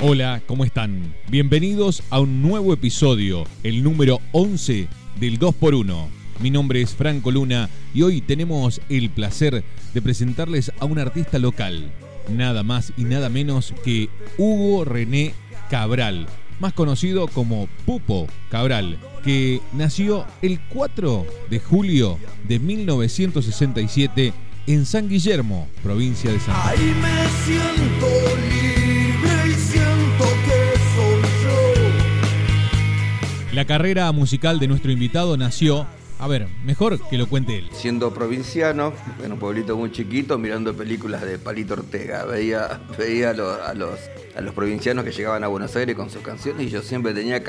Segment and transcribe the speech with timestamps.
[0.00, 1.12] Hola, ¿cómo están?
[1.28, 4.86] Bienvenidos a un nuevo episodio, el número 11
[5.18, 6.06] del 2x1.
[6.38, 11.40] Mi nombre es Franco Luna y hoy tenemos el placer de presentarles a un artista
[11.40, 11.90] local,
[12.30, 14.08] nada más y nada menos que
[14.38, 15.34] Hugo René
[15.68, 16.28] Cabral,
[16.60, 24.32] más conocido como Pupo Cabral, que nació el 4 de julio de 1967
[24.68, 28.27] en San Guillermo, provincia de Santa Ahí me siento
[33.58, 35.84] La carrera musical de nuestro invitado nació,
[36.20, 37.68] a ver, mejor que lo cuente él.
[37.72, 42.24] Siendo provinciano, en un pueblito muy chiquito, mirando películas de Palito Ortega.
[42.24, 46.68] Veía, veía a, los, a, los, provincianos que llegaban a Buenos Aires con sus canciones
[46.68, 47.42] y yo siempre tenía,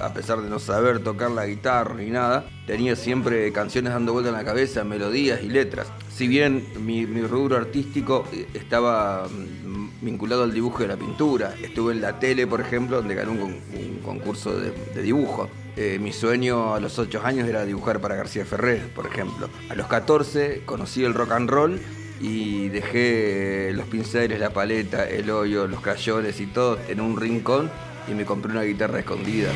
[0.00, 4.30] a pesar de no saber tocar la guitarra ni nada, tenía siempre canciones dando vuelta
[4.30, 5.88] en la cabeza, melodías y letras.
[6.14, 8.24] Si bien mi, rubro artístico
[8.54, 12.98] estaba mm, vinculado al dibujo y a la pintura, estuve en la tele, por ejemplo,
[12.98, 15.50] donde gané un, con- un concurso de dibujo.
[15.76, 19.50] Eh, mi sueño a los 8 años era dibujar para García Ferrer, por ejemplo.
[19.68, 21.80] A los 14 conocí el rock and roll
[22.18, 27.70] y dejé los pinceles, la paleta, el hoyo, los crayones y todo en un rincón
[28.08, 29.50] y me compré una guitarra escondida.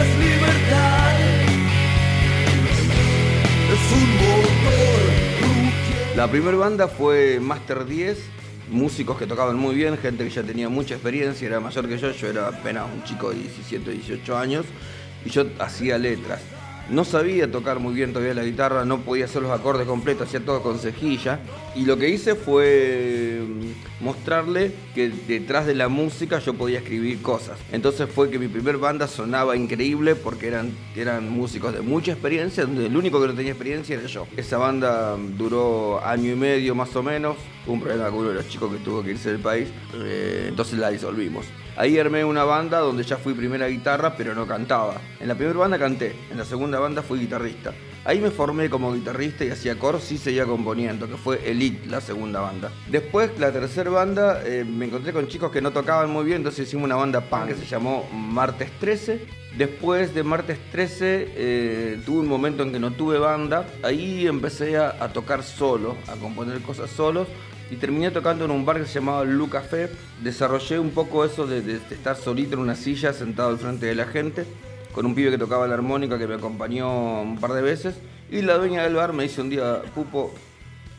[0.00, 1.20] Es libertad.
[3.72, 5.16] Es un motor.
[6.16, 8.18] La primera banda fue Master 10,
[8.70, 12.10] músicos que tocaban muy bien, gente que ya tenía mucha experiencia, era mayor que yo,
[12.10, 14.66] yo era apenas un chico de 17, 18 años
[15.24, 16.40] y yo hacía letras.
[16.88, 20.44] No sabía tocar muy bien todavía la guitarra, no podía hacer los acordes completos, hacía
[20.44, 21.40] todo con cejilla.
[21.74, 27.20] Y lo que hice fue mm, mostrarle que detrás de la música yo podía escribir
[27.22, 27.58] cosas.
[27.72, 32.64] Entonces fue que mi primer banda sonaba increíble porque eran, eran músicos de mucha experiencia,
[32.64, 34.28] donde el único que no tenía experiencia era yo.
[34.36, 38.34] Esa banda mm, duró año y medio más o menos, un problema con uno de
[38.36, 41.46] los chicos que tuvo que irse del país, eh, entonces la disolvimos.
[41.78, 44.94] Ahí armé una banda donde ya fui primera guitarra, pero no cantaba.
[45.20, 47.74] En la primera banda canté, en la segunda banda fui guitarrista.
[48.06, 52.00] Ahí me formé como guitarrista y hacía coros y seguía componiendo, que fue Elite, la
[52.00, 52.72] segunda banda.
[52.88, 56.66] Después, la tercera banda, eh, me encontré con chicos que no tocaban muy bien, entonces
[56.66, 59.26] hicimos una banda punk que se llamó Martes 13.
[59.58, 63.66] Después de Martes 13, eh, tuve un momento en que no tuve banda.
[63.82, 67.28] Ahí empecé a, a tocar solo, a componer cosas solos
[67.70, 69.90] y terminé tocando en un bar que se llamaba Lu Café.
[70.22, 74.06] Desarrollé un poco eso de, estar solito en una silla sentado al frente de la
[74.06, 74.44] gente,
[74.92, 77.96] con un pibe que tocaba la armónica que me acompañó un par de veces.
[78.30, 80.32] Y la dueña del bar me dice un día, Pupo,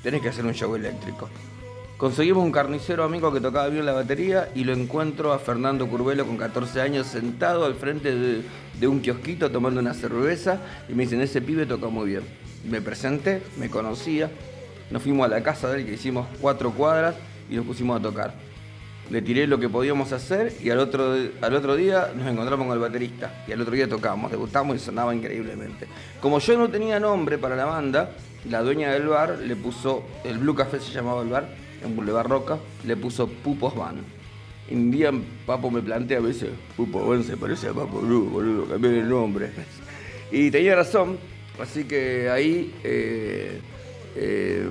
[0.03, 1.29] tenés que hacer un show eléctrico.
[1.97, 6.27] Conseguimos un carnicero amigo que tocaba bien la batería y lo encuentro a Fernando Curvelo
[6.27, 8.43] con 14 años sentado al frente de,
[8.79, 12.21] de un kiosquito tomando una cerveza y me dicen, ese pibe toca muy bien.
[12.69, 14.29] Me presenté, me conocía,
[14.89, 17.15] nos fuimos a la casa de él que hicimos cuatro cuadras
[17.49, 18.33] y nos pusimos a tocar.
[19.09, 22.75] Le tiré lo que podíamos hacer y al otro, al otro día nos encontramos con
[22.75, 23.45] el baterista.
[23.47, 25.87] Y al otro día tocamos, debutamos y sonaba increíblemente.
[26.19, 28.11] Como yo no tenía nombre para la banda,
[28.49, 31.47] la dueña del bar le puso, el Blue Café se llamaba el bar,
[31.83, 33.97] en Boulevard Roca, le puso Pupos Van.
[34.69, 35.11] Un día
[35.45, 39.09] Papo me plantea, me dice, Pupo Van se parece a Papo Blue, boludo, cambié el
[39.09, 39.51] nombre.
[40.29, 41.17] Y tenía razón,
[41.57, 43.61] así que ahí eh,
[44.15, 44.67] eh,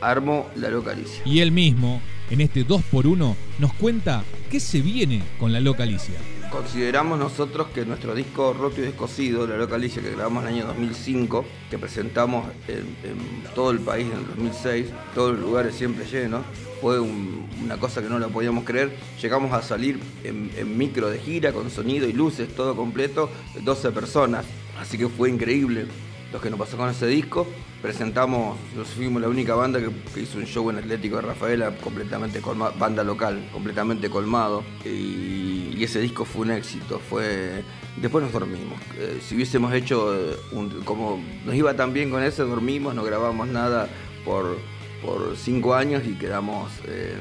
[0.00, 1.22] armo la localicia.
[1.24, 6.14] Y él mismo, en este 2x1, nos cuenta qué se viene con la localicia.
[6.50, 10.66] Consideramos nosotros que nuestro disco Roto y Descosido, La Localicia, que grabamos en el año
[10.66, 12.78] 2005, que presentamos en,
[13.08, 16.42] en todo el país en el 2006, todos los lugares siempre llenos,
[16.80, 18.90] fue un- una cosa que no la podíamos creer.
[19.22, 23.30] Llegamos a salir en, en micro de gira, con sonido y luces, todo completo,
[23.62, 24.44] 12 personas.
[24.80, 25.86] Así que fue increíble
[26.32, 27.46] lo que nos pasó con ese disco.
[27.82, 32.40] Presentamos, nos fuimos la única banda que, hizo un show en Atlético de Rafaela, completamente
[32.40, 34.62] colmado, banda local, completamente colmado.
[34.84, 36.98] Y, ese disco fue un éxito.
[36.98, 37.64] Fue
[37.96, 38.78] Después nos dormimos.
[38.98, 40.36] Eh, si hubiésemos hecho, eh,
[40.84, 43.88] como nos iba tan bien con ese, dormimos, no grabamos nada
[44.24, 44.58] por,
[45.02, 47.16] por cinco años y quedamos eh,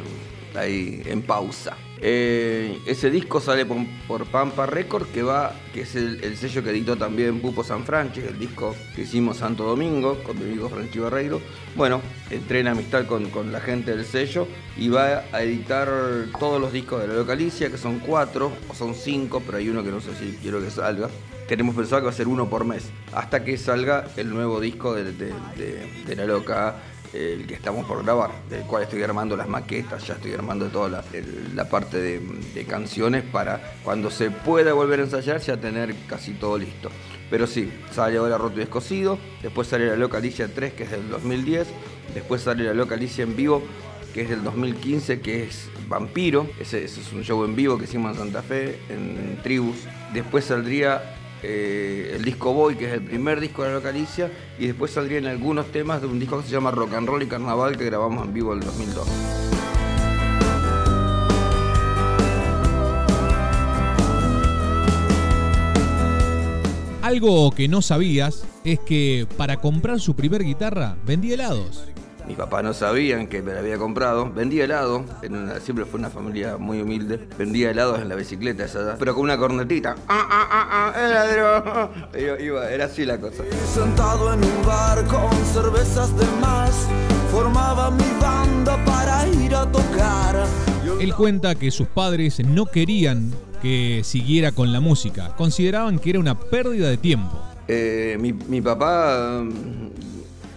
[0.55, 1.77] ahí en pausa.
[2.01, 6.69] Eh, ese disco sale por, Pampa Record, que va, que es el, el sello que
[6.69, 10.99] editó también Pupo San Franchi, el disco que hicimos Santo Domingo con mi amigo Franchi
[10.99, 11.41] Barreiro.
[11.75, 14.47] Bueno, entré en amistad con, la gente del sello
[14.77, 15.89] y va a editar
[16.39, 19.83] todos los discos de la localicia, que son cuatro o son cinco, pero hay uno
[19.83, 21.09] que no sé si quiero que salga.
[21.47, 24.93] Tenemos pensado que va a ser uno por mes, hasta que salga el nuevo disco
[24.93, 26.75] de, de- de- de la loca
[27.13, 31.03] el que estamos por grabar, del cual estoy armando las maquetas, ya estoy armando toda
[31.55, 36.57] la, parte de, canciones para cuando se pueda volver a ensayar ya tener casi todo
[36.57, 36.89] listo.
[37.29, 40.91] Pero sí, sale ahora Roto y Descosido, después sale la Loca Alicia 3 que es
[40.91, 41.67] del 2010,
[42.13, 43.63] después sale la Loca Alicia en vivo
[44.13, 48.13] que es del 2015 que es Vampiro, ese es un show en vivo que hicimos
[48.13, 49.77] en Santa Fe, en Tribus.
[50.13, 54.67] Después saldría eh, el disco Boy, que es el primer disco de la Localicia, y
[54.67, 57.77] después saldrían algunos temas de un disco que se llama Rock and Roll y Carnaval
[57.77, 59.07] que grabamos en vivo en el 2002.
[67.01, 71.87] Algo que no sabías es que para comprar su primer guitarra vendía helados.
[72.29, 74.31] Mi papá no sabían que me la había comprado.
[74.31, 77.27] Vendía helado, en una- siempre fue una familia muy humilde.
[77.37, 79.95] Vendía helados en la bicicleta esa edad, pero con una cornetita.
[80.07, 81.05] ¡Ah, ah, ah, ah!
[81.07, 81.89] ¡Heladero!
[82.19, 83.43] Iba- iba- era así la cosa.
[83.73, 86.87] Sentado en un bar con cervezas de más,
[87.31, 90.45] formaba mi banda para ir a tocar.
[91.01, 96.19] Él cuenta que sus padres no querían que siguiera con la música, consideraban que era
[96.19, 97.41] una pérdida de tiempo.
[97.71, 99.43] Eh, mi, mi papá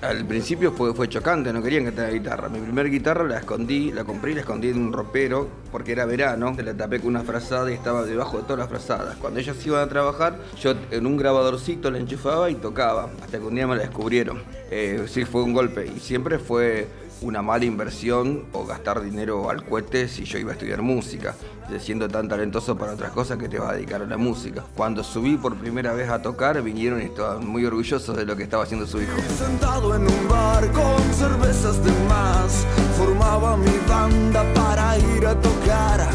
[0.02, 2.49] al principio fue, fue chocante, no querían que tenga guitarra.
[2.49, 6.04] Mi primer guitarra la escondí, la compré y la escondí en un ropero porque era
[6.06, 6.54] verano.
[6.62, 9.16] La tapé con una frazada y estaba debajo de todas las frazadas.
[9.16, 13.10] Cuando ellos iban a trabajar, yo en un grabadorcito la enchufaba y tocaba.
[13.22, 14.43] Hasta que un día me la descubrieron.
[14.70, 16.88] Eh, sí, fue un golpe y siempre fue
[17.22, 21.34] una mala inversión o gastar dinero al cohete si yo iba a estudiar música,
[21.70, 24.64] de siendo tan talentoso para otras cosas que te vas a dedicar a la música.
[24.76, 28.42] Cuando subí por primera vez a tocar, vinieron y estaban muy orgullosos de lo que
[28.42, 29.12] estaba haciendo su hijo.
[29.38, 32.66] Sentado en un bar con cervezas de más,
[32.96, 36.08] formaba mi banda para ir a tocar.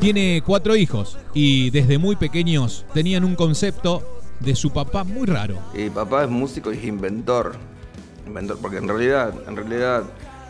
[0.00, 4.02] Tiene cuatro hijos y desde muy pequeños tenían un concepto
[4.40, 5.58] de su papá muy raro.
[5.74, 7.54] Y papá es músico y es inventor.
[8.32, 10.04] Inventor, porque en realidad, en realidad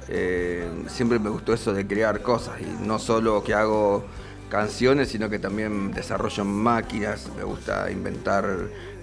[0.08, 4.05] eh, siempre me gustó eso de crear cosas y no solo que hago
[4.49, 8.44] canciones, sino que también desarrollo máquinas, me gusta inventar,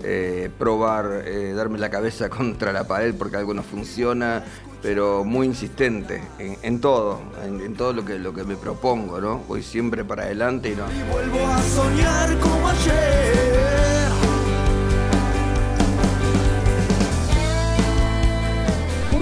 [0.03, 4.43] eh, probar, eh, darme la cabeza contra la pared porque algo no funciona,
[4.81, 9.39] pero muy insistente en, todo, en, en todo lo que, lo que me propongo, ¿no?
[9.39, 10.85] Voy siempre para adelante y no.
[10.89, 13.88] y vuelvo a soñar como ayer.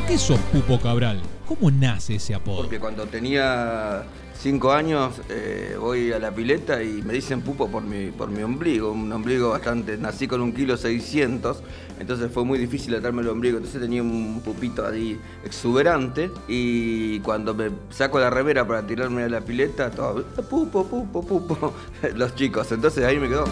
[0.08, 1.22] Qué sos Pupo Cabral?
[1.46, 2.58] ¿Cómo nace ese apodo?
[2.58, 4.04] Porque cuando tenía
[4.40, 8.42] cinco años eh, voy a la pileta y me dicen pupo por mi, por mi
[8.42, 11.62] ombligo, un ombligo bastante, nací con un kilo 600,
[12.00, 17.54] entonces fue muy difícil atarme el ombligo, entonces tenía un pupito ahí exuberante y cuando
[17.54, 21.74] me saco la remera para tirarme a la pileta, todo, pupo, pupo, pupo,
[22.16, 23.46] los chicos, entonces ahí me quedó.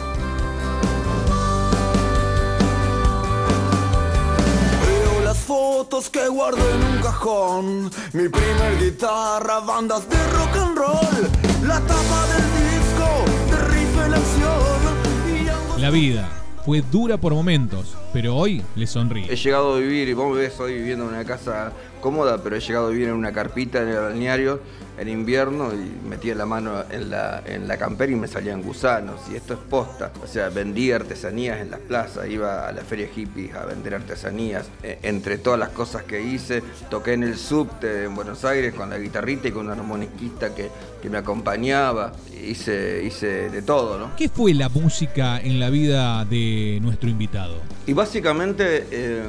[6.05, 7.91] Fotos que guardo en un cajón.
[8.13, 11.67] Mi primer guitarra, bandas de rock and roll.
[11.67, 13.07] La tapa del disco
[13.51, 15.81] de riff en acción.
[15.81, 16.29] La vida
[16.65, 19.31] fue dura por momentos, pero hoy le sonríe.
[19.31, 21.71] He llegado a vivir, y vos me ves hoy viviendo en una casa
[22.01, 24.61] cómoda, pero he llegado a vivir en una carpita en el balneario
[24.97, 29.21] en invierno y metía la mano en la, en la campera y me salían gusanos.
[29.31, 30.11] Y esto es posta.
[30.23, 34.67] O sea, vendía artesanías en las plazas, iba a la feria hippies a vender artesanías.
[34.83, 38.89] Eh, entre todas las cosas que hice, toqué en el subte en Buenos Aires con
[38.89, 40.69] la guitarrita y con una armoniquista que,
[41.01, 42.13] que me acompañaba.
[42.45, 44.15] Hice, hice de todo, ¿no?
[44.15, 47.55] ¿Qué fue la música en la vida de nuestro invitado?
[47.87, 49.23] Y básicamente eh,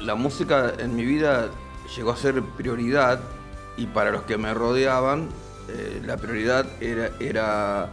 [0.00, 1.48] la música en mi vida
[1.96, 3.20] llegó a ser prioridad
[3.78, 5.28] y para los que me rodeaban
[5.68, 7.90] eh, la prioridad era,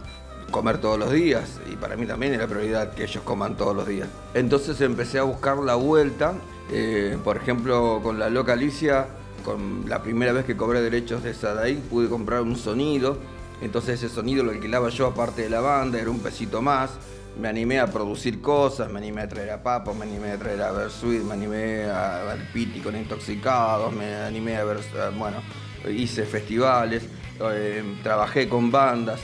[0.50, 3.86] comer todos los días y para mí también era prioridad que ellos coman todos los
[3.86, 4.08] días.
[4.34, 6.34] Entonces empecé a buscar la vuelta,
[6.70, 9.06] eh, por ejemplo con la loca Alicia,
[9.44, 13.16] con la primera vez que cobré derechos de Sadaí pude comprar un sonido,
[13.60, 16.90] entonces ese sonido lo alquilaba yo aparte de la banda, era un pesito más
[17.38, 20.62] me animé a producir cosas, me animé a traer a Papo, me animé a traer
[20.62, 24.78] a Versuit, me animé a al Piti con Intoxicados, me animé a ver,
[25.18, 25.42] bueno,
[25.90, 27.02] hice festivales,
[27.40, 29.20] eh, trabajé con bandas,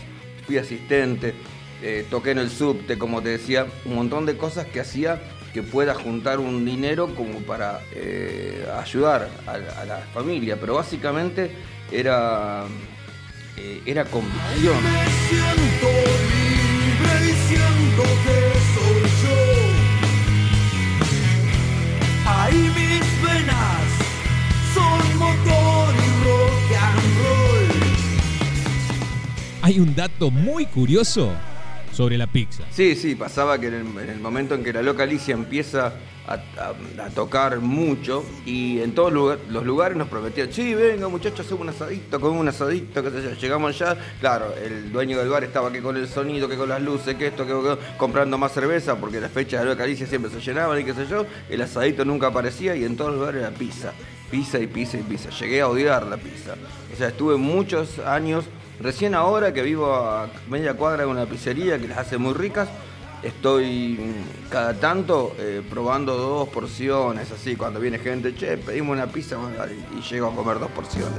[0.46, 1.34] fui asistente,
[1.82, 5.62] eh, toqué en el subte, como te decía, un montón de cosas que hacía que
[5.62, 11.50] pueda juntar un dinero como para eh, ayudar a, la familia, pero básicamente
[11.90, 12.64] era,
[13.84, 14.82] era convicción.
[14.82, 15.88] Me siento
[16.32, 17.32] libre
[29.72, 31.32] Hay un dato muy curioso
[31.94, 32.62] sobre la pizza.
[32.70, 35.94] Sí, sí, pasaba que en el, en el momento en que la loca Alicia empieza
[36.28, 39.10] a, tocar mucho y en todos
[39.48, 43.22] los lugares nos prometían, sí, venga muchachos, hacemos un asadito, comemos un asadito, qué sé
[43.22, 43.32] yo.
[43.32, 46.82] Llegamos allá, claro, el dueño del bar estaba que con el sonido, que con las
[46.82, 50.06] luces, que esto, que, que- comprando más cerveza, porque las fechas de la loca Alicia
[50.06, 53.20] siempre se llenaban y qué sé yo, el asadito nunca aparecía y en todos los
[53.20, 53.94] lugares era pizza,
[54.30, 55.30] pizza y pizza y pizza.
[55.30, 56.56] Llegué a odiar la pizza.
[56.92, 58.44] O sea, estuve muchos años,
[58.80, 62.68] recién ahora que vivo a media cuadra de una pizzería que las hace muy ricas,
[63.22, 69.06] Estoy mm, cada tanto eh, probando dos porciones, así, cuando viene gente, che, pedimos una
[69.06, 69.38] pizza
[69.96, 71.12] y llego a comer dos porciones.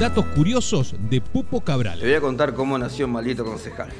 [0.00, 2.00] Datos curiosos de Pupo Cabral.
[2.00, 3.90] Te voy a contar cómo nació Maldito Concejal.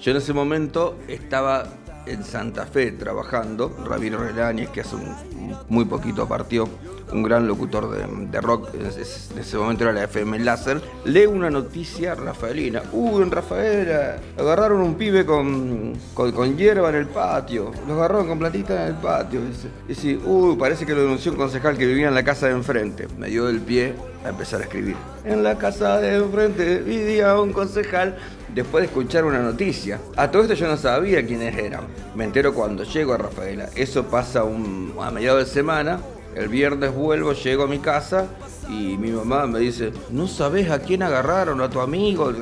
[0.00, 1.68] Yo en ese momento estaba
[2.06, 6.68] en Santa Fe trabajando, Ramiro Relañez, que hace un, muy poquito partió,
[7.12, 11.26] un gran locutor de, rock, en ese, en ese momento era la FM Láser, lee
[11.26, 12.82] una noticia rafaelina.
[12.92, 18.38] Uh, en Rafaela agarraron un pibe con, con, hierba en el patio, lo agarraron con
[18.38, 19.40] platita en el patio.
[19.40, 22.52] Dice, dice, uy, parece que lo denunció un concejal que vivía en la casa de
[22.52, 23.06] enfrente.
[23.18, 23.94] Me dio el pie
[24.24, 24.96] a empezar a escribir.
[25.24, 28.16] En la casa de enfrente vivía un concejal
[28.54, 30.00] después de escuchar una noticia.
[30.16, 31.82] A todo esto yo no sabía quiénes eran.
[32.14, 33.68] Me entero cuando llego a Rafaela.
[33.74, 36.00] Eso pasa a mediados de semana.
[36.36, 38.28] El viernes vuelvo, llego a mi casa
[38.68, 41.60] y mi mamá me dice, ¿no sabes a quién agarraron?
[41.60, 42.32] ¿A tu amigo?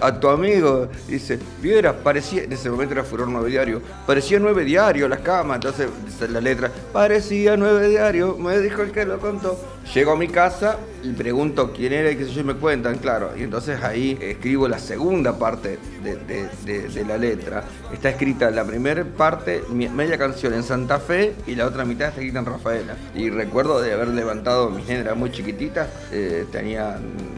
[0.00, 0.88] A, tu amigo.
[1.06, 5.56] Dice, vieras, parecía, en ese momento era Furor Nueve Diario, parecía Nueve Diario las camas.
[5.56, 9.58] Entonces dice la letra, parecía Nueve Diario, me dijo el que lo contó.
[9.94, 13.30] Llego a mi casa y pregunto quién era y qué sé yo, me cuentan, claro.
[13.38, 17.64] Y entonces ahí escribo la segunda parte de, de- la letra.
[17.92, 22.20] Está escrita la primera parte, media canción en Santa Fe y la otra mitad está
[22.20, 22.96] escrita en Rafaela.
[23.14, 26.46] Y recuerdo de haber levantado, mis nenas muy chiquititas, eh,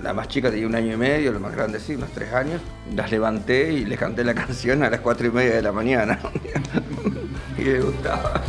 [0.03, 2.61] la más chica tenía un año y medio, la más grande sí, unos tres años.
[2.95, 6.19] Las levanté y les canté la canción a las cuatro y media de la mañana.
[7.59, 8.43] y les gustaba.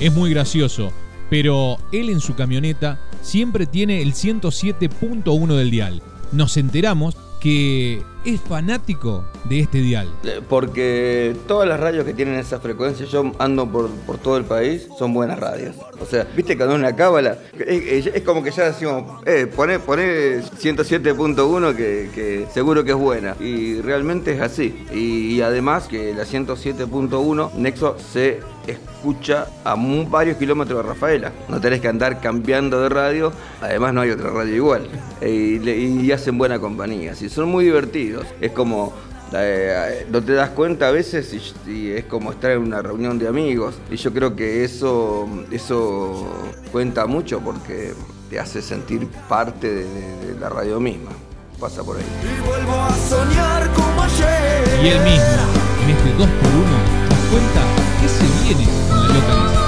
[0.00, 0.92] Es muy gracioso,
[1.28, 6.02] pero él en su camioneta siempre tiene el 107.1 del dial.
[6.32, 10.12] Nos enteramos que es fanático de este dial.
[10.22, 14.44] Eh, Porque todas las radios que tienen esa frecuencia, yo ando por, por todo el
[14.44, 15.76] país, son buenas radios.
[16.00, 21.74] O sea, viste cuando una cábala, es, como que ya decimos, eh, poné, poné 107.1
[21.74, 23.34] que, seguro que es buena.
[23.40, 24.84] Y realmente es así.
[24.92, 29.76] Y, además que la 107.1 Nexo se escucha a
[30.08, 31.32] varios kilómetros de Rafaela.
[31.48, 34.88] No tenés que andar cambiando de radio, además no hay otra radio igual.
[35.20, 37.14] Y hacen buena compañía.
[37.14, 38.17] Sí, son muy divertidos.
[38.40, 38.92] Es como
[39.32, 41.34] eh, no te das cuenta a veces
[41.66, 43.74] y, y es como estar en una reunión de amigos.
[43.90, 46.26] Y yo creo que eso, eso
[46.72, 47.92] cuenta mucho porque
[48.30, 51.10] te hace sentir parte de, de- de la radio misma.
[51.60, 52.04] Pasa por ahí.
[52.22, 54.80] Y vuelvo a soñar como ayer.
[54.82, 55.24] Y él mismo,
[55.82, 57.60] en este 2x1, nos cuenta
[58.00, 59.67] qué se viene con la loca Alicia.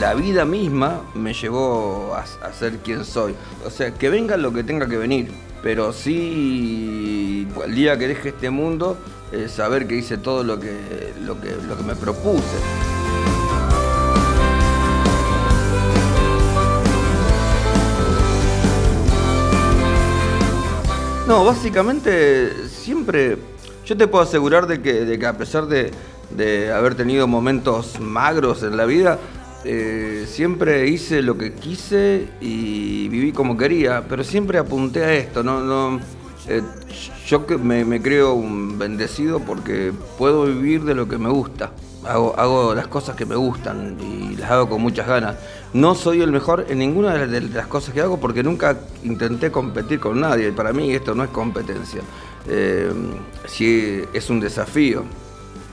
[0.00, 3.34] La vida misma me llevó a, ser quien soy.
[3.64, 5.30] O sea, que venga lo que tenga que venir,
[5.62, 8.98] pero sí, el día que deje este mundo,
[9.48, 12.56] saber que hice todo lo que, lo que, lo que me propuse.
[21.26, 23.36] No, básicamente siempre,
[23.84, 25.90] yo te puedo asegurar de que, de que a pesar de,
[26.30, 29.18] de haber tenido momentos magros en la vida,
[29.68, 35.42] eh, siempre hice lo que quise y viví como quería, pero siempre apunté a esto,
[35.42, 35.98] no,
[36.46, 36.62] eh,
[37.26, 41.72] yo me, creo un bendecido porque puedo vivir de lo que me gusta.
[42.04, 45.34] Hago, hago las cosas que me gustan y las hago con muchas ganas.
[45.72, 48.78] No soy el mejor en ninguna de las, de las cosas que hago porque nunca
[49.02, 50.52] intenté competir con nadie.
[50.52, 52.02] Para mí esto no es competencia.
[52.48, 52.92] Eh,
[53.46, 55.00] sí es un desafío.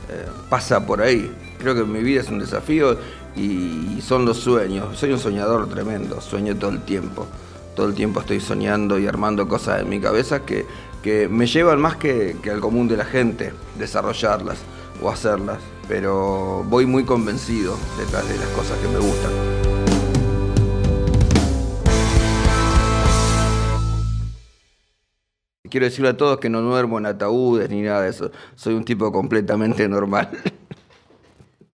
[0.09, 1.31] Eh, pasa por ahí.
[1.59, 2.97] Creo que mi vida es un desafío
[3.35, 4.97] y son los sueños.
[4.97, 7.27] Soy un soñador tremendo, sueño todo el tiempo.
[7.75, 10.65] Todo el tiempo estoy soñando y armando cosas en mi cabeza que,
[11.01, 14.59] que me llevan más que, que al común de la gente desarrollarlas
[15.01, 15.59] o hacerlas.
[15.87, 19.31] Pero voy muy convencido detrás de las cosas que me gustan.
[25.73, 28.29] Quiero decirle a todos que no duermo en ataúdes ni nada de eso.
[28.55, 30.29] Soy un tipo completamente normal.